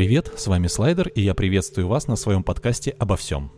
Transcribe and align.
Привет, 0.00 0.32
с 0.34 0.46
вами 0.46 0.66
Слайдер, 0.66 1.08
и 1.08 1.20
я 1.20 1.34
приветствую 1.34 1.86
вас 1.86 2.08
на 2.08 2.16
своем 2.16 2.42
подкасте 2.42 2.92
«Обо 2.98 3.18
всем». 3.18 3.52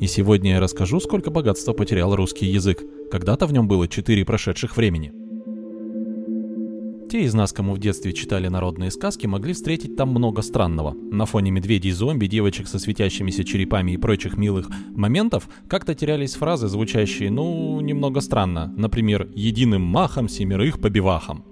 И 0.00 0.06
сегодня 0.06 0.52
я 0.52 0.60
расскажу, 0.60 1.00
сколько 1.00 1.32
богатства 1.32 1.72
потерял 1.72 2.14
русский 2.14 2.46
язык. 2.46 2.84
Когда-то 3.10 3.48
в 3.48 3.52
нем 3.52 3.66
было 3.66 3.88
четыре 3.88 4.24
прошедших 4.24 4.76
времени. 4.76 5.12
Те 7.10 7.22
из 7.22 7.34
нас, 7.34 7.52
кому 7.52 7.74
в 7.74 7.80
детстве 7.80 8.12
читали 8.12 8.46
народные 8.46 8.92
сказки, 8.92 9.26
могли 9.26 9.54
встретить 9.54 9.96
там 9.96 10.10
много 10.10 10.42
странного. 10.42 10.92
На 10.92 11.26
фоне 11.26 11.50
медведей, 11.50 11.90
зомби, 11.90 12.26
девочек 12.26 12.68
со 12.68 12.78
светящимися 12.78 13.42
черепами 13.42 13.90
и 13.90 13.96
прочих 13.96 14.36
милых 14.36 14.70
моментов 14.90 15.48
как-то 15.66 15.96
терялись 15.96 16.36
фразы, 16.36 16.68
звучащие, 16.68 17.32
ну, 17.32 17.80
немного 17.80 18.20
странно. 18.20 18.72
Например, 18.76 19.28
«единым 19.34 19.82
махом 19.82 20.28
семерых 20.28 20.80
побивахом». 20.80 21.44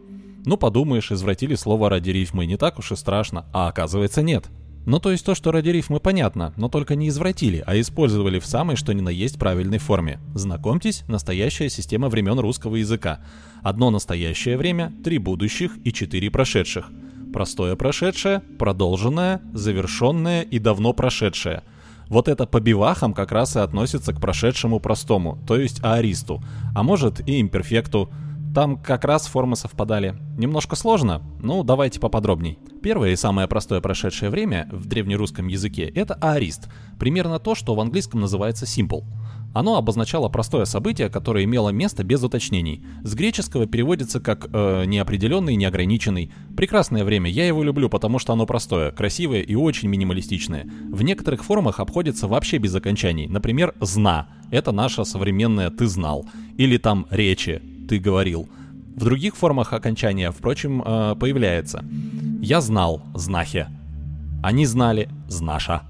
Ну, 0.44 0.56
подумаешь, 0.56 1.12
извратили 1.12 1.54
слово 1.54 1.90
ради 1.90 2.10
рифмы, 2.10 2.46
не 2.46 2.56
так 2.56 2.78
уж 2.78 2.92
и 2.92 2.96
страшно, 2.96 3.46
а 3.52 3.68
оказывается 3.68 4.22
нет. 4.22 4.48
Ну, 4.86 4.98
то 4.98 5.10
есть 5.10 5.24
то, 5.26 5.34
что 5.34 5.52
ради 5.52 5.68
рифмы 5.68 6.00
понятно, 6.00 6.54
но 6.56 6.68
только 6.68 6.94
не 6.94 7.08
извратили, 7.08 7.62
а 7.66 7.78
использовали 7.78 8.38
в 8.38 8.46
самой 8.46 8.76
что 8.76 8.94
ни 8.94 9.02
на 9.02 9.10
есть 9.10 9.38
правильной 9.38 9.78
форме. 9.78 10.18
Знакомьтесь, 10.34 11.04
настоящая 11.06 11.68
система 11.68 12.08
времен 12.08 12.38
русского 12.38 12.76
языка. 12.76 13.20
Одно 13.62 13.90
настоящее 13.90 14.56
время, 14.56 14.92
три 15.04 15.18
будущих 15.18 15.72
и 15.84 15.92
четыре 15.92 16.30
прошедших. 16.30 16.90
Простое 17.32 17.76
прошедшее, 17.76 18.40
продолженное, 18.58 19.42
завершенное 19.52 20.42
и 20.42 20.58
давно 20.58 20.94
прошедшее. 20.94 21.62
Вот 22.08 22.26
это 22.26 22.46
по 22.46 22.58
бивахам 22.58 23.12
как 23.12 23.30
раз 23.30 23.54
и 23.56 23.60
относится 23.60 24.12
к 24.12 24.20
прошедшему 24.20 24.80
простому, 24.80 25.38
то 25.46 25.56
есть 25.56 25.84
аористу, 25.84 26.42
а 26.74 26.82
может 26.82 27.20
и 27.28 27.40
имперфекту, 27.40 28.10
там 28.54 28.76
как 28.76 29.04
раз 29.04 29.26
формы 29.26 29.56
совпадали. 29.56 30.16
Немножко 30.36 30.76
сложно? 30.76 31.22
Ну, 31.40 31.62
давайте 31.62 32.00
поподробней. 32.00 32.58
Первое 32.82 33.10
и 33.10 33.16
самое 33.16 33.46
простое 33.46 33.80
прошедшее 33.80 34.30
время 34.30 34.68
в 34.72 34.86
древнерусском 34.86 35.46
языке— 35.46 35.84
это 35.94 36.14
аорист. 36.14 36.68
Примерно 36.98 37.38
то, 37.38 37.54
что 37.54 37.74
в 37.74 37.80
английском 37.80 38.20
называется 38.20 38.64
simple. 38.64 39.04
Оно 39.52 39.76
обозначало 39.76 40.28
простое 40.28 40.64
событие, 40.64 41.08
которое 41.08 41.44
имело 41.44 41.70
место 41.70 42.04
без 42.04 42.22
уточнений. 42.22 42.84
С 43.02 43.14
греческого 43.14 43.66
переводится 43.66 44.20
как 44.20 44.48
э, 44.52 44.84
неопределенный, 44.86 45.56
неограниченный. 45.56 46.32
Прекрасное 46.56 47.04
время, 47.04 47.30
я 47.30 47.46
его 47.46 47.64
люблю, 47.64 47.88
потому 47.88 48.20
что 48.20 48.32
оно 48.32 48.46
простое, 48.46 48.92
красивое 48.92 49.42
и 49.42 49.56
очень 49.56 49.88
минималистичное. 49.88 50.68
В 50.88 51.02
некоторых 51.02 51.44
формах 51.44 51.80
обходится 51.80 52.28
вообще 52.28 52.58
без 52.58 52.74
окончаний. 52.74 53.26
Например, 53.26 53.74
«зна»— 53.80 54.28
это 54.52 54.70
наша 54.70 55.02
современная 55.04 55.70
«ты 55.70 55.86
знал». 55.86 56.26
Или 56.56 56.76
там 56.76 57.06
«речи», 57.10 57.60
ты 57.90 57.98
говорил. 57.98 58.48
В 58.94 59.04
других 59.04 59.34
формах 59.34 59.72
окончания, 59.72 60.30
впрочем, 60.30 60.80
э, 60.80 61.16
появляется. 61.18 61.84
Я 62.40 62.60
знал, 62.60 63.02
знахе. 63.16 63.66
Они 64.44 64.64
знали, 64.64 65.08
знаша. 65.26 65.82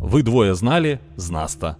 Вы 0.00 0.22
двое 0.22 0.54
знали, 0.54 1.00
знаста. 1.16 1.76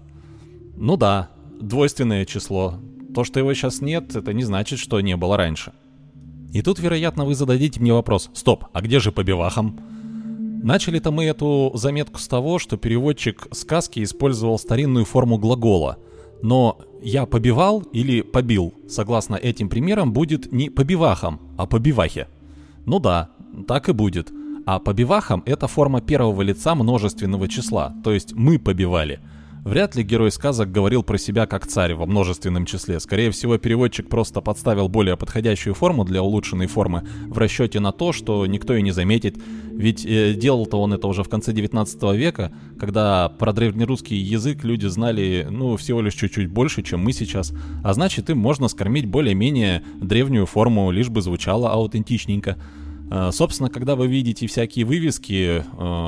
Ну 0.76 0.96
да, 0.96 1.28
двойственное 1.60 2.24
число. 2.24 2.80
То, 3.14 3.22
что 3.22 3.38
его 3.38 3.54
сейчас 3.54 3.80
нет, 3.80 4.16
это 4.16 4.32
не 4.32 4.42
значит, 4.42 4.80
что 4.80 5.00
не 5.00 5.16
было 5.16 5.36
раньше. 5.36 5.72
И 6.52 6.60
тут, 6.60 6.80
вероятно, 6.80 7.24
вы 7.24 7.36
зададите 7.36 7.78
мне 7.78 7.92
вопрос. 7.92 8.30
Стоп, 8.34 8.64
а 8.72 8.80
где 8.80 8.98
же 8.98 9.12
по 9.12 9.22
бивахам? 9.22 9.78
Начали-то 10.64 11.12
мы 11.12 11.26
эту 11.26 11.70
заметку 11.74 12.18
с 12.18 12.26
того, 12.26 12.58
что 12.58 12.76
переводчик 12.76 13.46
сказки 13.52 14.02
использовал 14.02 14.58
старинную 14.58 15.04
форму 15.04 15.38
глагола– 15.38 15.96
но 16.42 16.78
я 17.02 17.26
побивал 17.26 17.80
или 17.92 18.22
побил, 18.22 18.74
согласно 18.88 19.36
этим 19.36 19.68
примерам, 19.68 20.12
будет 20.12 20.52
не 20.52 20.70
побивахом, 20.70 21.40
а 21.56 21.66
побивахе. 21.66 22.28
Ну 22.86 22.98
да, 22.98 23.30
так 23.66 23.88
и 23.88 23.92
будет. 23.92 24.30
А 24.66 24.78
побивахом 24.78 25.42
это 25.46 25.66
форма 25.66 26.00
первого 26.00 26.42
лица 26.42 26.74
множественного 26.74 27.48
числа, 27.48 27.94
то 28.04 28.12
есть 28.12 28.32
мы 28.34 28.58
побивали– 28.58 29.20
Вряд 29.64 29.96
ли 29.96 30.02
герой 30.02 30.30
сказок 30.30 30.70
говорил 30.70 31.02
про 31.02 31.18
себя 31.18 31.46
как 31.46 31.66
царь 31.66 31.94
во 31.94 32.06
множественном 32.06 32.64
числе. 32.64 33.00
Скорее 33.00 33.30
всего, 33.30 33.58
переводчик 33.58 34.08
просто 34.08 34.40
подставил 34.40 34.88
более 34.88 35.16
подходящую 35.16 35.74
форму 35.74 36.04
для 36.04 36.22
улучшенной 36.22 36.66
формы 36.66 37.06
в 37.26 37.36
расчете 37.38 37.80
на 37.80 37.92
то, 37.92 38.12
что 38.12 38.46
никто 38.46 38.74
и 38.74 38.82
не 38.82 38.92
заметит. 38.92 39.36
Ведь 39.72 40.04
э, 40.06 40.34
делал-то 40.34 40.80
он 40.80 40.92
это 40.92 41.06
уже 41.06 41.22
в 41.22 41.28
конце 41.28 41.52
19 41.52 42.02
века, 42.14 42.52
когда 42.78 43.28
про 43.28 43.52
древнерусский 43.52 44.16
язык 44.16 44.64
люди 44.64 44.86
знали, 44.86 45.46
ну, 45.50 45.76
всего 45.76 46.00
лишь 46.00 46.14
чуть-чуть 46.14 46.48
больше, 46.48 46.82
чем 46.82 47.00
мы 47.00 47.12
сейчас. 47.12 47.52
А 47.84 47.92
значит, 47.94 48.30
им 48.30 48.38
можно 48.38 48.68
скормить 48.68 49.06
более-менее 49.06 49.82
древнюю 50.00 50.46
форму, 50.46 50.90
лишь 50.90 51.08
бы 51.10 51.22
звучало 51.22 51.70
аутентичненько. 51.70 52.56
Э, 53.10 53.30
собственно, 53.32 53.70
когда 53.70 53.96
вы 53.96 54.06
видите 54.06 54.46
всякие 54.46 54.84
вывески, 54.84 55.60
э, 55.60 55.62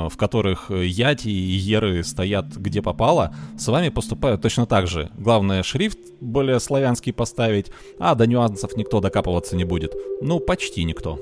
в 0.09 0.17
которых 0.17 0.69
яти 0.69 1.29
и 1.29 1.31
еры 1.31 2.03
стоят 2.03 2.55
где 2.55 2.81
попало, 2.81 3.35
с 3.57 3.67
вами 3.67 3.89
поступают 3.89 4.41
точно 4.41 4.65
так 4.65 4.87
же. 4.87 5.09
Главное, 5.17 5.63
шрифт 5.63 5.99
более 6.19 6.59
славянский 6.59 7.13
поставить, 7.13 7.71
а 7.99 8.15
до 8.15 8.27
нюансов 8.27 8.75
никто 8.77 8.99
докапываться 8.99 9.55
не 9.55 9.63
будет. 9.63 9.93
Ну, 10.21 10.39
почти 10.39 10.83
никто. 10.83 11.19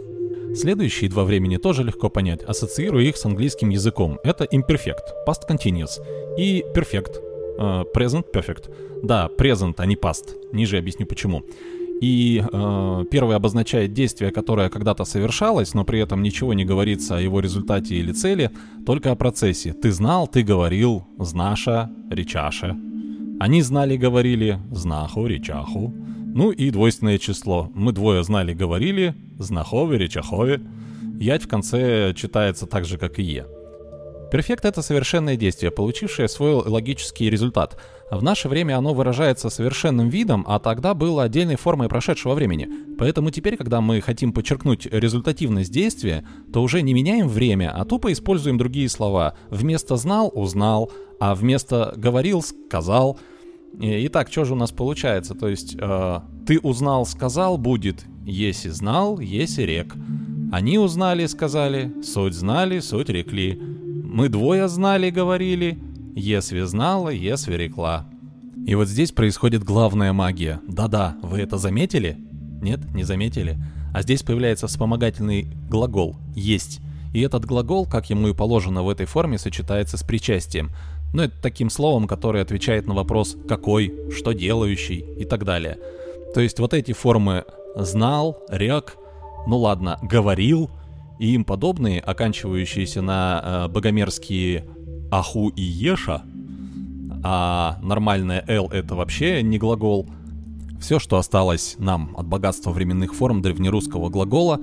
Следующие 0.56 1.10
два 1.10 1.26
времени 1.26 1.58
тоже 1.58 1.84
легко 1.84 2.10
понять, 2.10 2.44
ассоциирую 2.44 3.08
их 3.08 3.18
с 3.18 3.26
английским 3.26 3.70
языком. 3.70 4.20
Это 4.24 4.46
imperfect, 4.46 5.06
past 5.28 5.48
continuous, 5.48 6.02
и 6.38 6.66
perfect, 6.74 7.22
э, 7.60 7.84
present 7.94 8.26
perfect. 8.34 8.74
Да, 9.04 9.30
present, 9.38 9.76
а 9.78 9.86
не 9.86 9.96
past. 9.96 10.36
Ниже 10.52 10.78
объясню 10.78 11.06
почему. 11.06 11.44
И 12.02 12.42
э, 12.42 13.06
первый 13.12 13.36
обозначает 13.36 13.94
действие, 13.94 14.32
которое 14.32 14.70
когда-то 14.70 15.04
совершалось, 15.04 15.74
но 15.74 15.84
при 15.84 16.00
этом 16.00 16.24
ничего 16.24 16.54
не 16.54 16.64
говорится 16.64 17.18
о 17.18 17.22
его 17.22 17.42
результате 17.42 17.96
или 17.96 18.14
цели, 18.14 18.52
только 18.86 19.12
о 19.12 19.16
процессе. 19.16 19.74
Ты 19.74 19.92
знал, 19.92 20.28
ты 20.28 20.44
говорил, 20.44 21.06
знаша, 21.18 21.92
речаша. 22.10 22.78
Они 23.40 23.62
знали, 23.62 23.98
говорили, 23.98 24.60
знаху, 24.72 25.26
речаху. 25.26 25.94
Ну 26.36 26.52
и 26.52 26.72
двойственное 26.72 27.18
число. 27.18 27.70
Мы 27.74 27.92
двое 27.92 28.24
знали, 28.24 28.54
говорили, 28.54 29.16
знахове, 29.38 29.98
речахове. 29.98 30.62
Ять 31.20 31.44
в 31.44 31.48
конце 31.48 32.14
читается 32.16 32.66
так 32.66 32.86
же, 32.86 32.98
как 32.98 33.20
и 33.20 33.24
е. 33.24 33.46
Перфект— 34.32 34.64
это 34.66 34.84
совершенное 34.84 35.36
действие, 35.36 35.72
получившее 35.72 36.28
свой 36.28 36.54
логический 36.54 37.30
результат. 37.32 37.78
В 38.12 38.22
наше 38.22 38.48
время 38.48 38.78
оно 38.78 38.94
выражается 38.94 39.50
совершенным 39.50 40.10
видом, 40.10 40.46
а 40.48 40.60
тогда 40.60 40.94
было 40.94 41.24
отдельной 41.24 41.56
формой 41.56 41.90
прошедшего 41.90 42.36
времени. 42.36 42.70
Поэтому 42.98 43.32
теперь, 43.32 43.58
когда 43.58 43.82
мы 43.82 44.02
хотим 44.02 44.32
подчеркнуть 44.32 44.86
результативность 44.86 45.72
действия, 45.72 46.26
то 46.54 46.62
уже 46.62 46.82
не 46.84 46.94
меняем 46.94 47.28
время, 47.28 47.72
а 47.76 47.86
тупо 47.86 48.12
используем 48.12 48.58
другие 48.58 48.88
слова. 48.90 49.36
Вместо 49.50 49.96
«знал»— 49.96 50.32
«узнал», 50.34 50.92
а 51.20 51.34
вместо 51.34 51.94
«говорил»— 51.98 52.42
«сказал». 52.44 53.20
Итак, 53.80 54.32
что 54.32 54.46
же 54.46 54.54
у 54.54 54.58
нас 54.58 54.72
получается? 54.72 55.36
То 55.36 55.48
есть 55.48 55.76
э, 55.80 56.20
«ты 56.46 56.60
узнал»— 56.60 57.06
«сказал» 57.08 57.58
будет 57.58 58.06
«если 58.26 58.70
знал», 58.70 59.20
«если 59.20 59.64
рек». 59.64 59.96
Они 60.52 60.80
узнали, 60.80 61.28
сказали, 61.28 61.94
суть 62.02 62.34
знали, 62.34 62.80
суть 62.80 63.10
рекли. 63.10 63.62
Мы 64.12 64.28
двое 64.28 64.68
знали, 64.68 65.12
говорили, 65.12 65.78
Есви 66.16 66.62
знала, 66.62 67.10
Есви 67.10 67.56
рекла. 67.56 68.08
И 68.66 68.74
вот 68.74 68.88
здесь 68.88 69.12
происходит 69.12 69.64
главная 69.64 70.14
магия. 70.14 70.62
Да-да, 70.68 71.16
вы 71.22 71.42
это 71.42 71.60
заметили? 71.60 72.18
Нет, 72.60 72.80
не 72.96 73.04
заметили. 73.04 73.60
А 73.94 74.02
здесь 74.02 74.24
появляется 74.24 74.66
вспомогательный 74.66 75.54
глагол 75.70 76.16
«есть». 76.36 76.80
И 77.14 77.22
этот 77.22 77.46
глагол, 77.46 77.86
как 77.86 78.10
ему 78.10 78.30
и 78.30 78.34
положено 78.34 78.82
в 78.82 78.90
этой 78.90 79.06
форме, 79.06 79.38
сочетается 79.38 79.96
с 79.96 80.02
причастием. 80.02 80.72
Ну, 81.14 81.22
это 81.22 81.40
таким 81.40 81.70
словом, 81.70 82.08
которое 82.08 82.42
отвечает 82.42 82.88
на 82.88 82.96
вопрос 82.96 83.38
«какой», 83.48 83.94
«что 84.12 84.32
делающий» 84.32 85.06
и 85.20 85.24
так 85.24 85.46
далее. 85.46 85.78
То 86.34 86.42
есть 86.42 86.58
вот 86.58 86.74
эти 86.74 86.94
формы 86.94 87.46
«знал», 87.76 88.40
«рек», 88.50 88.98
ну 89.46 89.58
ладно, 89.58 90.00
«говорил», 90.02 90.72
и 91.20 91.34
им 91.34 91.44
подобные, 91.44 92.00
оканчивающиеся 92.00 93.02
на 93.02 93.42
э, 93.44 93.68
богомерзкие 93.68 94.66
аху 95.12 95.50
и 95.50 95.62
еша, 95.62 96.24
а 97.24 97.78
нормальное 97.84 98.44
«л» 98.48 98.70
это 98.70 98.96
вообще 98.96 99.44
не 99.44 99.58
глагол. 99.60 100.08
Все, 100.80 100.98
что 100.98 101.18
осталось 101.18 101.76
нам 101.78 102.16
от 102.18 102.26
богатства 102.26 102.72
временных 102.72 103.14
форм 103.14 103.42
древнерусского 103.42 104.10
глагола, 104.10 104.62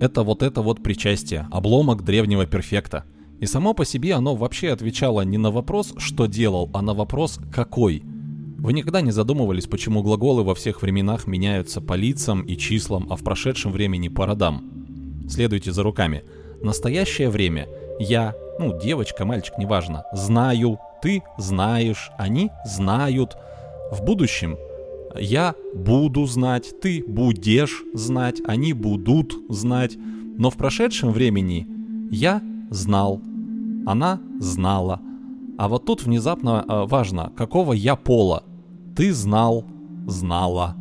это 0.00 0.22
вот 0.22 0.42
это 0.42 0.62
вот 0.62 0.82
причастие, 0.82 1.46
обломок 1.50 2.02
древнего 2.04 2.46
перфекта. 2.46 3.04
И 3.38 3.46
само 3.46 3.74
по 3.74 3.84
себе 3.84 4.14
оно 4.14 4.34
вообще 4.34 4.70
отвечало 4.70 5.22
не 5.22 5.36
на 5.36 5.50
вопрос 5.50 5.92
«что 5.98 6.26
делал», 6.26 6.70
а 6.72 6.80
на 6.80 6.94
вопрос 6.94 7.38
«какой». 7.52 8.02
Вы 8.02 8.72
никогда 8.72 9.02
не 9.02 9.12
задумывались, 9.12 9.66
почему 9.66 10.02
глаголы 10.02 10.42
во 10.42 10.54
всех 10.54 10.82
временах 10.82 11.26
меняются 11.26 11.80
по 11.80 11.94
лицам 11.94 12.40
и 12.40 12.56
числам, 12.56 13.06
а 13.10 13.16
в 13.16 13.22
прошедшем 13.22 13.70
времени 13.70 14.08
по 14.08 14.26
родам? 14.26 14.87
Следуйте 15.28 15.72
за 15.72 15.82
руками. 15.82 16.24
Настоящее 16.62 17.30
время. 17.30 17.68
Я, 18.00 18.34
ну, 18.58 18.78
девочка, 18.78 19.24
мальчик, 19.24 19.58
неважно. 19.58 20.04
Знаю. 20.12 20.78
Ты 21.02 21.22
знаешь. 21.38 22.10
Они 22.18 22.50
знают. 22.64 23.36
В 23.92 24.02
будущем 24.04 24.56
я 25.16 25.54
буду 25.74 26.26
знать, 26.26 26.80
ты 26.80 27.02
будешь 27.06 27.82
знать, 27.94 28.40
они 28.46 28.72
будут 28.72 29.34
знать. 29.48 29.96
Но 29.96 30.50
в 30.50 30.56
прошедшем 30.56 31.12
времени 31.12 31.66
я 32.10 32.42
знал, 32.70 33.20
она 33.86 34.20
знала. 34.40 35.00
А 35.56 35.68
вот 35.68 35.86
тут 35.86 36.04
внезапно 36.04 36.64
э, 36.68 36.86
важно, 36.86 37.32
какого 37.36 37.72
я 37.72 37.96
пола. 37.96 38.44
Ты 38.94 39.12
знал, 39.12 39.64
знала. 40.06 40.76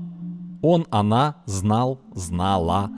Он, 0.62 0.86
она 0.92 1.38
знал, 1.46 2.00
знала. 2.14 2.92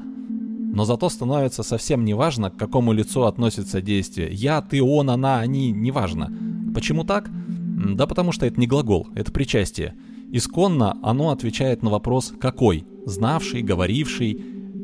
Но 0.71 0.86
зато 0.86 1.10
становится 1.10 1.63
совсем 1.63 2.06
не 2.06 2.13
важно, 2.13 2.51
к 2.51 2.57
какому 2.57 2.94
лицу 2.94 3.24
относится 3.24 3.81
действие. 3.81 4.30
Я, 4.31 4.62
ты, 4.62 4.81
он, 4.81 5.10
она, 5.10 5.39
они, 5.39 5.71
неважно. 5.71 6.31
Почему 6.74 7.04
так? 7.04 7.30
Да 7.95 8.06
потому 8.06 8.31
что 8.31 8.45
это 8.45 8.60
не 8.60 8.68
глагол, 8.68 9.07
это 9.16 9.31
причастие. 9.31 9.95
Исконно 10.31 10.98
оно 11.01 11.31
отвечает 11.31 11.81
на 11.81 11.89
вопрос 11.89 12.33
«какой?» 12.39 12.86
знавший, 13.06 13.63
говоривший, 13.63 14.31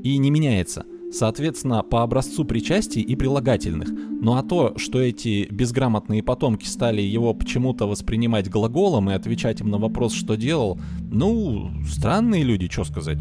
и 0.04 0.18
не 0.18 0.32
меняется. 0.32 0.86
Соответственно, 1.12 1.84
по 1.84 2.04
образцу 2.04 2.46
причастий 2.46 3.02
и 3.02 3.16
прилагательных. 3.16 3.90
Ну 4.22 4.34
а 4.34 4.44
то, 4.44 4.74
что 4.78 5.00
эти 5.00 5.48
безграмотные 5.50 6.24
потомки 6.24 6.66
стали 6.66 7.02
его 7.02 7.34
почему-то 7.34 7.88
воспринимать 7.88 8.50
глаголом 8.50 9.10
и 9.10 9.14
отвечать 9.14 9.62
им 9.62 9.70
на 9.70 9.78
вопрос, 9.78 10.14
что 10.14 10.36
делал, 10.36 10.80
ну, 11.12 11.70
странные 11.88 12.44
люди, 12.44 12.68
что 12.70 12.84
сказать. 12.84 13.20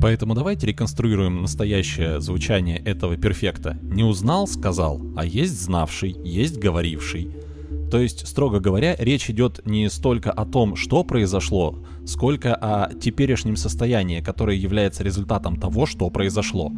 Поэтому 0.00 0.34
давайте 0.34 0.66
реконструируем 0.66 1.42
настоящее 1.42 2.20
звучание 2.20 2.78
этого 2.78 3.16
перфекта. 3.16 3.78
Не 3.82 4.04
узнал, 4.04 4.46
сказал, 4.46 5.00
а 5.16 5.24
есть 5.24 5.60
знавший, 5.60 6.14
есть 6.22 6.58
говоривший. 6.58 7.30
То 7.90 8.00
есть, 8.00 8.26
строго 8.26 8.58
говоря, 8.58 8.96
речь 8.98 9.30
идет 9.30 9.64
не 9.64 9.88
столько 9.88 10.32
о 10.32 10.44
том, 10.44 10.76
что 10.76 11.04
произошло, 11.04 11.78
сколько 12.04 12.54
о 12.54 12.92
теперешнем 12.92 13.56
состоянии, 13.56 14.20
которое 14.20 14.56
является 14.56 15.04
результатом 15.04 15.56
того, 15.56 15.86
что 15.86 16.10
произошло. 16.10 16.72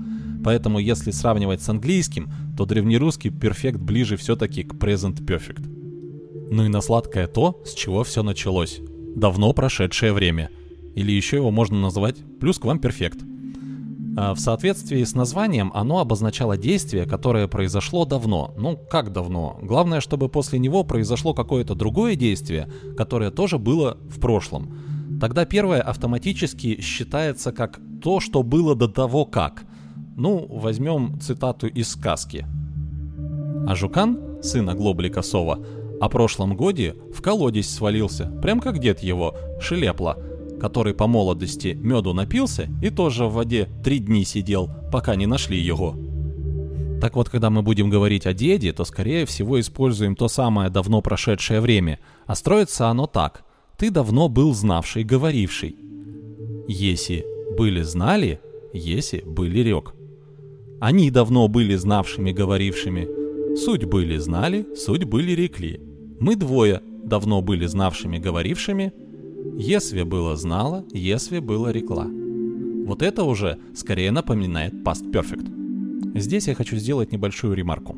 Поэтому, 0.44 0.78
если 0.78 1.10
сравнивать 1.10 1.62
с 1.62 1.68
английским, 1.68 2.30
то 2.56 2.66
древнерусский 2.66 3.30
перфект 3.30 3.78
ближе 3.78 4.16
все-таки 4.16 4.62
к 4.62 4.74
present 4.74 5.24
perfect. 5.24 5.66
Ну 6.50 6.64
и 6.64 6.68
на 6.68 6.80
сладкое 6.80 7.26
то, 7.26 7.62
с 7.64 7.74
чего 7.74 8.04
все 8.04 8.22
началось. 8.22 8.80
Давно 9.16 9.52
прошедшее 9.52 10.12
время. 10.12 10.50
Или 10.94 11.12
еще 11.12 11.36
его 11.36 11.50
можно 11.50 11.80
назвать 11.80 12.16
плюс 12.40 12.58
к 12.58 12.64
вам 12.64 12.78
перфект. 12.78 13.18
А 14.20 14.34
в 14.34 14.40
соответствии 14.40 15.04
с 15.04 15.14
названием 15.14 15.70
оно 15.74 16.00
обозначало 16.00 16.56
действие, 16.56 17.06
которое 17.06 17.46
произошло 17.46 18.04
давно. 18.04 18.52
Ну, 18.58 18.76
как 18.90 19.12
давно? 19.12 19.60
Главное, 19.62 20.00
чтобы 20.00 20.28
после 20.28 20.58
него 20.58 20.82
произошло 20.82 21.34
какое-то 21.34 21.76
другое 21.76 22.16
действие, 22.16 22.68
которое 22.96 23.30
тоже 23.30 23.58
было 23.58 23.96
в 24.10 24.18
прошлом. 24.18 24.74
Тогда 25.20 25.44
первое 25.44 25.80
автоматически 25.80 26.80
считается 26.80 27.52
как 27.52 27.78
то, 28.02 28.18
что 28.18 28.42
было 28.42 28.74
до 28.74 28.88
того 28.88 29.24
как. 29.24 29.62
Ну, 30.16 30.48
возьмем 30.50 31.20
цитату 31.20 31.68
из 31.68 31.88
сказки. 31.88 32.44
А 33.68 33.76
Жукан, 33.76 34.42
сын 34.42 34.68
Оглобли 34.68 35.10
Косова, 35.10 35.64
о 36.00 36.08
прошлом 36.08 36.56
годе 36.56 36.96
в 37.14 37.22
колодец 37.22 37.68
свалился, 37.68 38.26
прям 38.42 38.58
как 38.58 38.80
дед 38.80 38.98
его, 38.98 39.36
Шелепла– 39.60 40.18
который 40.60 40.94
по 40.94 41.06
молодости 41.06 41.78
меду 41.80 42.12
напился 42.12 42.68
и 42.82 42.90
тоже 42.90 43.26
в 43.26 43.34
воде 43.34 43.68
три 43.84 43.98
дни 43.98 44.24
сидел, 44.24 44.68
пока 44.92 45.16
не 45.16 45.26
нашли 45.26 45.58
его. 45.58 45.94
Так 47.00 47.14
вот, 47.14 47.28
когда 47.28 47.48
мы 47.48 47.62
будем 47.62 47.90
говорить 47.90 48.26
о 48.26 48.34
деде, 48.34 48.72
то 48.72 48.84
скорее 48.84 49.24
всего 49.24 49.60
используем 49.60 50.16
то 50.16 50.26
самое 50.28 50.68
давно 50.68 51.00
прошедшее 51.00 51.60
время, 51.60 52.00
а 52.26 52.34
строится 52.34 52.88
оно 52.88 53.06
так. 53.06 53.44
Ты 53.76 53.90
давно 53.90 54.28
был 54.28 54.52
знавший, 54.52 55.04
говоривший. 55.04 55.76
Еси 56.66 57.24
были 57.56 57.82
знали, 57.82 58.40
еси 58.72 59.22
были 59.24 59.60
рек. 59.60 59.94
Они 60.80 61.10
давно 61.10 61.46
были 61.46 61.76
знавшими, 61.76 62.32
говорившими. 62.32 63.56
Суть 63.56 63.84
были 63.84 64.16
знали, 64.18 64.66
суть 64.76 65.04
были 65.04 65.32
рекли. 65.32 65.80
Мы 66.20 66.34
двое 66.34 66.82
давно 67.04 67.42
были 67.42 67.66
знавшими, 67.66 68.18
говорившими– 68.18 68.92
если 69.56 70.02
было 70.02 70.36
знала, 70.36 70.84
если 70.92 71.38
было 71.38 71.70
рекла. 71.70 72.06
Вот 72.86 73.02
это 73.02 73.24
уже 73.24 73.58
скорее 73.74 74.10
напоминает 74.10 74.74
past 74.74 75.10
perfect. 75.10 76.18
Здесь 76.18 76.48
я 76.48 76.54
хочу 76.54 76.76
сделать 76.76 77.12
небольшую 77.12 77.54
ремарку. 77.54 77.96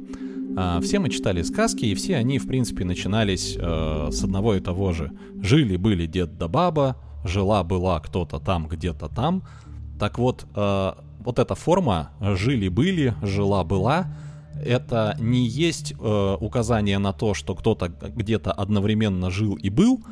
А, 0.56 0.80
все 0.80 0.98
мы 0.98 1.10
читали 1.10 1.42
сказки, 1.42 1.84
и 1.84 1.94
все 1.94 2.16
они, 2.16 2.38
в 2.38 2.46
принципе, 2.46 2.84
начинались 2.84 3.56
э, 3.56 4.08
с 4.10 4.24
одного 4.24 4.54
и 4.54 4.60
того 4.60 4.92
же. 4.92 5.12
Жили-были 5.40 6.06
дед 6.06 6.36
да 6.36 6.48
баба, 6.48 6.96
жила-была 7.24 8.00
кто-то 8.00 8.40
там, 8.40 8.66
где-то 8.66 9.08
там. 9.08 9.44
Так 9.98 10.18
вот, 10.18 10.46
э, 10.54 10.92
вот 11.20 11.38
эта 11.38 11.54
форма 11.54 12.10
«жили-были», 12.20 13.14
«жила-была» 13.22 14.08
это 14.64 15.16
не 15.18 15.46
есть 15.46 15.94
э, 15.98 16.36
указание 16.40 16.98
на 16.98 17.12
то, 17.12 17.34
что 17.34 17.54
кто-то 17.54 17.88
где-то 17.88 18.52
одновременно 18.52 19.30
жил 19.30 19.54
и 19.54 19.70
был, 19.70 20.02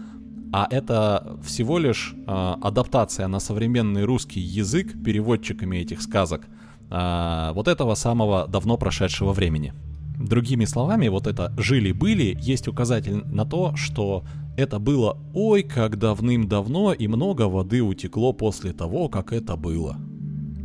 а 0.52 0.66
это 0.70 1.38
всего 1.42 1.78
лишь 1.78 2.14
э, 2.14 2.54
адаптация 2.62 3.28
на 3.28 3.40
современный 3.40 4.04
русский 4.04 4.40
язык 4.40 4.92
переводчиками 5.04 5.78
этих 5.78 6.02
сказок 6.02 6.46
э, 6.90 7.50
вот 7.54 7.68
этого 7.68 7.94
самого 7.94 8.46
давно 8.48 8.76
прошедшего 8.76 9.32
времени. 9.32 9.72
Другими 10.18 10.64
словами, 10.64 11.08
вот 11.08 11.26
это 11.26 11.52
«жили-были» 11.56 12.36
есть 12.40 12.66
указатель 12.66 13.22
на 13.26 13.44
то, 13.44 13.76
что 13.76 14.24
это 14.56 14.80
было 14.80 15.16
ой 15.34 15.62
как 15.62 15.96
давным-давно 15.96 16.92
и 16.92 17.06
много 17.06 17.42
воды 17.42 17.82
утекло 17.82 18.32
после 18.32 18.72
того, 18.72 19.08
как 19.08 19.32
это 19.32 19.56
было. 19.56 19.96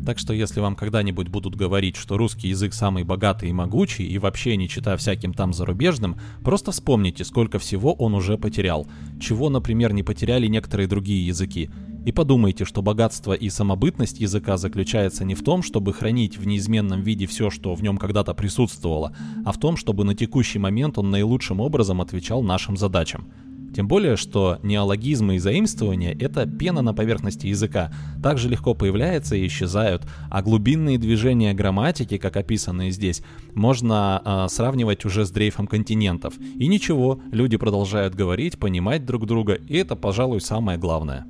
Так 0.06 0.20
что 0.20 0.34
если 0.34 0.60
вам 0.60 0.76
когда-нибудь 0.76 1.30
будут 1.30 1.56
говорить, 1.56 1.96
что 1.96 2.18
русский 2.18 2.50
язык 2.50 2.74
самый 2.74 3.04
богатый 3.04 3.50
и 3.50 3.54
могучий, 3.54 4.06
и 4.06 4.18
вообще 4.18 4.58
не 4.58 4.68
читая 4.68 4.98
всяким 4.98 5.34
там 5.34 5.54
зарубежным, 5.54 6.18
просто 6.44 6.72
вспомните, 6.72 7.24
сколько 7.24 7.58
всего 7.60 7.94
он 7.94 8.14
уже 8.14 8.38
потерял, 8.38 8.86
чего, 9.20 9.50
например, 9.50 9.94
не 9.94 10.04
потеряли 10.04 10.48
некоторые 10.48 10.88
другие 10.88 11.26
языки. 11.26 11.70
И 12.06 12.12
подумайте, 12.12 12.66
что 12.66 12.82
богатство 12.82 13.32
и 13.32 13.50
самобытность 13.50 14.20
языка 14.20 14.58
заключается 14.58 15.24
не 15.24 15.36
в 15.36 15.44
том, 15.44 15.64
чтобы 15.64 15.94
хранить 15.94 16.38
в 16.38 16.46
неизменном 16.46 17.02
виде 17.02 17.26
все, 17.26 17.50
что 17.50 17.74
в 17.74 17.82
нем 17.82 17.98
когда-то 17.98 18.34
присутствовало, 18.34 19.16
а 19.46 19.54
в 19.54 19.58
том, 19.58 19.78
чтобы 19.78 20.04
на 20.04 20.14
текущий 20.14 20.60
момент 20.60 20.98
он 20.98 21.12
наилучшим 21.12 21.62
образом 21.62 22.02
отвечал 22.02 22.44
нашим 22.44 22.76
задачам. 22.76 23.28
Тем 23.74 23.88
более, 23.88 24.16
что 24.16 24.60
неологизмы 24.62 25.36
и 25.36 25.40
заимствования— 25.40 26.16
это 26.20 26.46
пена 26.46 26.82
на 26.82 26.94
поверхности 26.94 27.48
языка, 27.48 27.92
также 28.22 28.48
легко 28.50 28.74
появляются 28.74 29.36
и 29.36 29.48
исчезают, 29.48 30.04
а 30.30 30.42
глубинные 30.42 30.98
движения 30.98 31.54
грамматики, 31.54 32.18
как 32.18 32.38
описанные 32.38 32.92
здесь, 32.92 33.24
можно 33.56 34.22
э, 34.24 34.48
сравнивать 34.50 35.06
уже 35.06 35.26
с 35.26 35.32
дрейфом 35.32 35.68
континентов. 35.68 36.36
И 36.56 36.68
ничего, 36.68 37.20
люди 37.32 37.58
продолжают 37.58 38.16
говорить, 38.16 38.60
понимать 38.60 39.06
друг 39.06 39.26
друга, 39.26 39.54
и 39.54 39.76
это, 39.78 39.96
пожалуй, 39.96 40.42
самое 40.42 40.78
главное. 40.78 41.26